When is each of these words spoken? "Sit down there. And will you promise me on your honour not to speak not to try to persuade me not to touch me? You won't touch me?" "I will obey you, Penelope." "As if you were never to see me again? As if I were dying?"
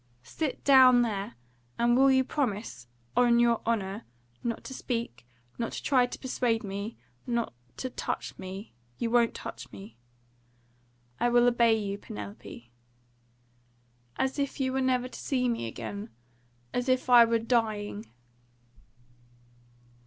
"Sit 0.23 0.63
down 0.63 1.03
there. 1.03 1.35
And 1.77 1.95
will 1.95 2.09
you 2.09 2.23
promise 2.23 2.87
me 2.87 3.23
on 3.23 3.37
your 3.39 3.61
honour 3.67 4.05
not 4.43 4.63
to 4.63 4.73
speak 4.73 5.27
not 5.59 5.73
to 5.73 5.83
try 5.83 6.07
to 6.07 6.17
persuade 6.17 6.63
me 6.63 6.97
not 7.27 7.53
to 7.77 7.91
touch 7.91 8.35
me? 8.39 8.73
You 8.97 9.11
won't 9.11 9.35
touch 9.35 9.71
me?" 9.71 9.97
"I 11.19 11.29
will 11.29 11.45
obey 11.45 11.75
you, 11.77 11.99
Penelope." 11.99 12.71
"As 14.15 14.39
if 14.39 14.59
you 14.59 14.73
were 14.73 14.81
never 14.81 15.07
to 15.07 15.19
see 15.19 15.47
me 15.47 15.67
again? 15.67 16.09
As 16.73 16.89
if 16.89 17.07
I 17.07 17.23
were 17.23 17.37
dying?" 17.37 18.07